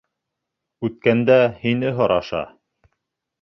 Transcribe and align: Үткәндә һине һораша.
Үткәндә 0.89 1.37
һине 1.67 1.93
һораша. 2.01 2.43